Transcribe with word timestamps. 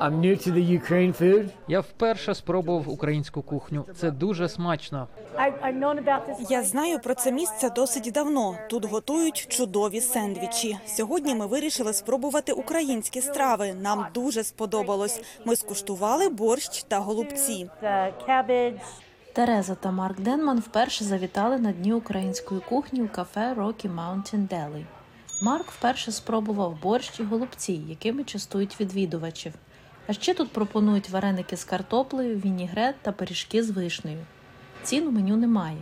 I'm 0.00 0.20
new 0.20 0.36
to 0.36 0.52
the 0.52 0.80
Ukraine 0.80 1.22
food. 1.22 1.48
Я 1.68 1.80
вперше 1.80 2.34
спробував 2.34 2.88
українську 2.88 3.42
кухню. 3.42 3.84
Це 3.96 4.10
дуже 4.10 4.48
смачно. 4.48 5.08
Я 6.50 6.62
знаю 6.62 6.98
про 6.98 7.14
це 7.14 7.32
місце 7.32 7.70
досить 7.70 8.12
давно. 8.14 8.56
Тут 8.70 8.84
готують 8.84 9.46
чудові 9.48 10.00
сендвічі. 10.00 10.78
Сьогодні 10.86 11.34
ми 11.34 11.46
вирішили 11.46 11.92
спробувати 11.92 12.52
українські 12.52 13.20
страви. 13.20 13.74
Нам 13.74 14.06
дуже 14.14 14.44
сподобалось. 14.44 15.22
Ми 15.44 15.56
скуштували 15.56 16.28
борщ 16.28 16.82
та 16.82 16.98
голубці. 16.98 17.70
Тереза 19.32 19.74
та 19.74 19.90
Марк 19.90 20.20
Денман 20.20 20.58
вперше 20.58 21.04
завітали 21.04 21.58
на 21.58 21.72
дні 21.72 21.92
української 21.92 22.60
кухні 22.68 23.02
у 23.02 23.08
кафе 23.08 23.54
Rocky 23.58 23.94
Mountain 23.94 24.48
Deli. 24.48 24.84
Марк 25.42 25.70
вперше 25.70 26.12
спробував 26.12 26.78
борщ 26.82 27.20
і 27.20 27.22
голубці, 27.22 27.72
якими 27.72 28.24
частують 28.24 28.80
відвідувачів. 28.80 29.52
А 30.08 30.12
ще 30.12 30.34
тут 30.34 30.52
пропонують 30.52 31.10
вареники 31.10 31.56
з 31.56 31.64
картоплею, 31.64 32.36
вінігрет 32.36 32.94
та 33.02 33.12
пиріжки 33.12 33.62
з 33.62 33.70
вишнею. 33.70 34.18
Цін 34.82 35.06
у 35.06 35.10
меню 35.10 35.36
немає. 35.36 35.76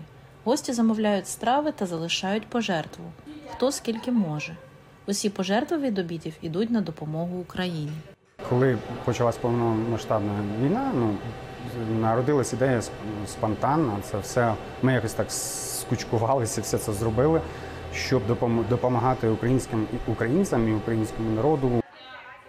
Гості 0.45 0.73
замовляють 0.73 1.28
страви 1.28 1.73
та 1.73 1.87
залишають 1.87 2.47
пожертву. 2.47 3.05
Хто 3.52 3.73
скільки 3.73 4.12
може. 4.12 4.56
Усі 5.06 5.30
пожертви 5.30 5.77
від 5.78 5.98
обідів 5.98 6.33
ідуть 6.42 6.70
на 6.70 6.80
допомогу 6.80 7.38
Україні. 7.38 7.92
Коли 8.48 8.78
почалась 9.05 9.36
повномасштабна 9.36 10.33
війна, 10.62 10.92
ну 10.95 11.14
народилась 12.00 12.52
ідея 12.52 12.80
сп- 12.80 12.91
спонтанно. 13.27 13.98
Це 14.11 14.19
все 14.19 14.55
ми 14.83 14.92
якось 14.92 15.12
так 15.14 15.27
скучкувалися, 15.33 16.61
все 16.61 16.78
це 16.78 16.92
зробили, 16.92 17.41
щоб 17.95 18.22
допом- 18.28 18.69
допомагати 18.69 19.28
українським 19.28 19.86
українцям 20.06 20.69
і 20.69 20.72
українському 20.72 21.30
народу. 21.30 21.83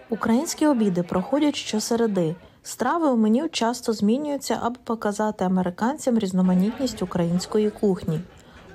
Українські 0.09 0.67
обіди 0.67 1.03
проходять 1.03 1.55
щосереди. 1.55 2.35
Страви 2.63 3.07
у 3.07 3.17
меню 3.17 3.49
часто 3.49 3.93
змінюються, 3.93 4.59
аби 4.61 4.75
показати 4.83 5.45
американцям 5.45 6.19
різноманітність 6.19 7.01
української 7.01 7.69
кухні. 7.69 8.19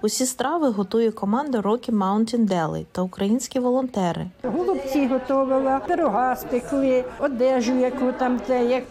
Усі 0.02 0.26
страви 0.26 0.68
готує 0.68 1.10
команда 1.10 1.60
Rocky 1.60 1.90
Mountain 1.90 2.48
Deli 2.48 2.86
та 2.92 3.02
українські 3.02 3.58
волонтери. 3.58 4.26
Голубці 4.42 5.06
готувала, 5.06 5.78
пирога 5.78 6.36
спекли, 6.36 7.04
одежу, 7.18 7.76
яку 7.76 8.12
там 8.12 8.40
це, 8.46 8.64
як 8.64 8.84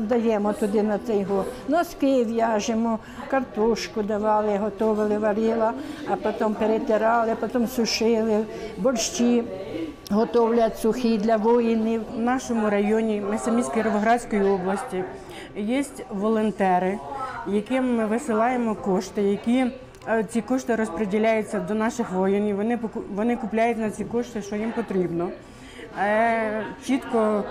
віддаємо 0.00 0.52
туди 0.52 0.82
на 0.82 0.98
цей 0.98 1.24
го. 1.24 1.44
Носки 1.68 2.24
в'яжемо, 2.24 2.98
картошку 3.30 4.02
давали, 4.02 4.56
готували, 4.58 5.18
варила, 5.18 5.72
а 6.08 6.16
потім 6.16 6.54
перетирали, 6.54 7.36
потім 7.40 7.68
сушили, 7.68 8.44
борщі 8.78 9.44
готовлять 10.10 10.78
сухі 10.78 11.18
для 11.18 11.36
воїнів. 11.36 12.02
В 12.16 12.20
нашому 12.20 12.70
районі, 12.70 13.22
ми 13.30 13.38
самі 13.38 13.62
з 13.62 13.68
Кіровоградської 13.68 14.42
області, 14.42 15.04
є 15.56 15.84
волонтери, 16.10 16.98
яким 17.46 17.96
ми 17.96 18.06
висилаємо 18.06 18.74
кошти, 18.74 19.22
які 19.22 19.66
е, 20.08 20.24
ці 20.24 20.40
кошти 20.40 20.76
розподіляються 20.76 21.60
до 21.60 21.74
наших 21.74 22.10
воїнів. 22.10 22.56
Вони 22.56 22.78
вони 23.14 23.36
купляють 23.36 23.78
на 23.78 23.90
ці 23.90 24.04
кошти, 24.04 24.42
що 24.42 24.56
їм 24.56 24.72
потрібно. 24.72 25.28
Е, 26.00 26.64
Чітко 26.86 27.44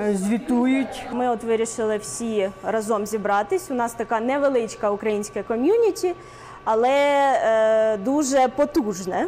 е, 0.00 0.14
звітують. 0.14 1.06
Ми 1.12 1.28
от 1.28 1.44
вирішили 1.44 1.96
всі 1.96 2.50
разом 2.64 3.06
зібратись. 3.06 3.70
У 3.70 3.74
нас 3.74 3.92
така 3.92 4.20
невеличка 4.20 4.90
українська 4.90 5.42
community, 5.42 6.14
але 6.64 7.98
дуже 8.04 8.48
потужне. 8.48 9.26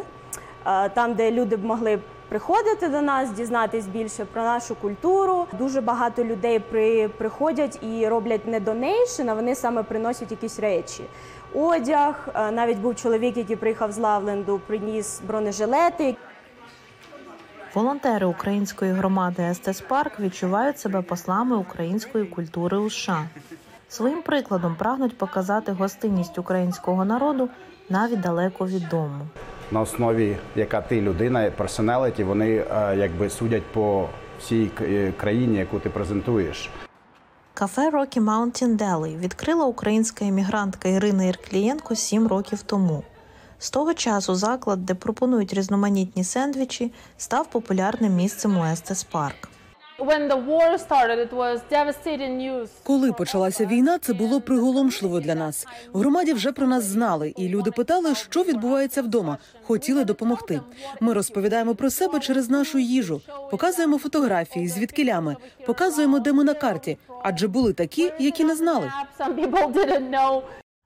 Там, 0.93 1.13
де 1.13 1.31
люди 1.31 1.55
б 1.55 1.65
могли 1.65 1.99
приходити 2.29 2.87
до 2.87 3.01
нас, 3.01 3.31
дізнатись 3.31 3.87
більше 3.87 4.25
про 4.25 4.43
нашу 4.43 4.75
культуру. 4.75 5.47
Дуже 5.59 5.81
багато 5.81 6.23
людей 6.23 6.59
при, 6.59 7.07
приходять 7.07 7.79
і 7.83 8.07
роблять 8.07 8.47
не 8.47 8.59
donation, 8.59 9.29
а 9.29 9.33
вони 9.33 9.55
саме 9.55 9.83
приносять 9.83 10.31
якісь 10.31 10.59
речі. 10.59 11.03
Одяг. 11.53 12.27
Е, 12.35 12.51
навіть 12.51 12.77
був 12.77 12.95
чоловік, 12.95 13.37
який 13.37 13.55
приїхав 13.55 13.91
з 13.91 13.97
Лавленду, 13.97 14.61
приніс 14.67 15.21
бронежилети. 15.27 16.15
Волонтери 17.73 18.25
української 18.25 18.91
громади 18.91 19.43
Естес 19.43 19.81
Парк 19.81 20.19
відчувають 20.19 20.79
себе 20.79 21.01
послами 21.01 21.55
української 21.55 22.25
культури 22.25 22.77
у 22.77 22.89
США. 22.89 23.27
Своїм 23.89 24.21
прикладом 24.21 24.75
прагнуть 24.75 25.17
показати 25.17 25.71
гостинність 25.71 26.37
українського 26.37 27.05
народу 27.05 27.49
навіть 27.89 28.21
далеко 28.21 28.67
від 28.67 28.89
дому. 28.89 29.27
на 29.71 29.81
основі, 29.81 30.37
яка 30.55 30.81
ти 30.81 31.01
людина, 31.01 31.51
personality, 31.51 32.23
вони 32.23 32.55
е, 32.55 32.95
якби 32.97 33.29
судять 33.29 33.63
по 33.73 34.09
всій 34.39 34.71
е, 34.81 35.11
країні, 35.11 35.57
яку 35.57 35.79
ти 35.79 35.89
презентуєш. 35.89 36.69
Кафе 37.53 37.89
Rocky 37.89 38.19
Mountain 38.19 38.77
Deli 38.77 39.17
відкрила 39.19 39.65
українська 39.65 40.25
іммігрантка 40.25 40.89
Ірина 40.89 41.23
Ірклієнко 41.23 41.95
сім 41.95 42.27
років 42.27 42.61
тому. 42.61 43.03
З 43.59 43.69
того 43.69 43.93
часу 43.93 44.35
заклад, 44.35 44.85
де 44.85 44.93
пропонують 44.93 45.53
різноманітні 45.53 46.23
сендвічі, 46.23 46.93
став 47.17 47.47
популярним 47.47 48.15
місцем 48.15 48.57
у 48.57 48.65
Естес 48.65 49.03
Парк. 49.03 49.49
Коли 52.83 53.13
почалася 53.13 53.65
війна, 53.65 53.97
це 53.97 54.13
було 54.13 54.41
приголомшливо 54.41 55.19
для 55.19 55.35
нас. 55.35 55.67
В 55.93 55.99
громаді 55.99 56.33
вже 56.33 56.51
про 56.51 56.67
нас 56.67 56.83
знали, 56.83 57.33
і 57.37 57.49
люди 57.49 57.71
питали, 57.71 58.15
що 58.15 58.43
відбувається 58.43 59.01
вдома. 59.01 59.37
Хотіли 59.63 60.05
допомогти. 60.05 60.61
Ми 60.99 61.13
розповідаємо 61.13 61.75
про 61.75 61.89
себе 61.89 62.19
через 62.19 62.49
нашу 62.49 62.79
їжу, 62.79 63.21
показуємо 63.51 63.97
фотографії 63.97 64.67
звідкилями, 64.67 65.35
показуємо, 65.65 66.19
де 66.19 66.33
ми 66.33 66.43
на 66.43 66.53
карті, 66.53 66.97
адже 67.23 67.47
були 67.47 67.73
такі, 67.73 68.11
які 68.19 68.43
не 68.43 68.55
знали. 68.55 68.91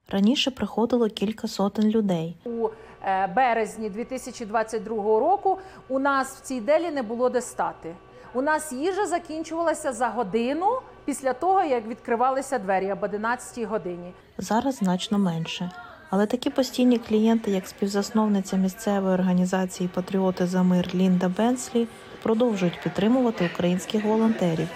Раніше 0.09 0.51
приходило 0.51 1.09
кілька 1.09 1.47
сотень 1.47 1.89
людей. 1.89 2.37
У 2.45 2.67
е, 3.03 3.27
березні 3.35 3.89
2022 3.89 4.95
року 5.19 5.57
у 5.89 5.99
нас 5.99 6.27
в 6.37 6.41
цій 6.41 6.61
делі 6.61 6.91
не 6.91 7.01
було 7.01 7.29
де 7.29 7.41
стати. 7.41 7.95
У 8.33 8.41
нас 8.41 8.71
їжа 8.71 9.05
закінчувалася 9.05 9.93
за 9.93 10.07
годину 10.07 10.65
після 11.05 11.33
того, 11.33 11.63
як 11.63 11.87
відкривалися 11.87 12.59
двері 12.59 12.91
об 12.91 13.03
11 13.03 13.63
годині. 13.63 14.13
Зараз 14.37 14.75
значно 14.75 15.19
менше. 15.19 15.71
Але 16.09 16.25
такі 16.25 16.49
постійні 16.49 16.97
клієнти, 16.99 17.51
як 17.51 17.67
співзасновниця 17.67 18.57
місцевої 18.57 19.13
організації 19.13 19.89
Патріоти 19.93 20.47
за 20.47 20.63
мир 20.63 20.89
Лінда 20.95 21.29
Бенслі, 21.37 21.87
продовжують 22.23 22.79
підтримувати 22.83 23.49
українських 23.53 24.05
волонтерів, 24.05 24.67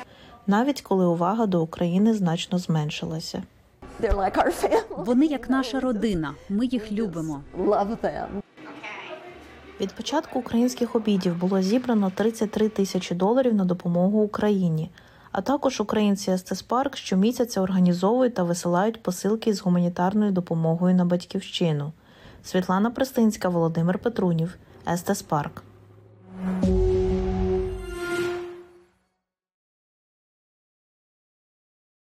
навіть 0.47 0.81
коли 0.81 1.05
увага 1.05 1.45
до 1.45 1.61
України 1.61 2.13
значно 2.13 2.57
зменшилася. 2.57 3.43
Вони 4.97 5.25
як 5.25 5.49
наша 5.49 5.79
родина. 5.79 6.33
Ми 6.49 6.65
їх 6.65 6.91
любимо. 6.91 7.41
Від 9.81 9.93
початку 9.93 10.39
українських 10.39 10.95
обідів 10.95 11.37
було 11.37 11.61
зібрано 11.61 12.11
33 12.15 12.69
тисячі 12.69 13.15
доларів 13.15 13.53
на 13.53 13.65
допомогу 13.65 14.21
Україні. 14.21 14.89
А 15.31 15.41
також 15.41 15.81
українці 15.81 16.31
Естес 16.31 16.61
Парк 16.61 16.97
щомісяця 16.97 17.61
організовують 17.61 18.33
та 18.33 18.43
висилають 18.43 19.03
посилки 19.03 19.53
з 19.53 19.61
гуманітарною 19.61 20.31
допомогою 20.31 20.95
на 20.95 21.05
батьківщину. 21.05 21.91
Світлана 22.43 22.91
Пристинська, 22.91 23.49
Володимир 23.49 23.99
Петрунів, 23.99 24.57
Естеспарк. 24.87 25.63
Парк. 26.61 26.80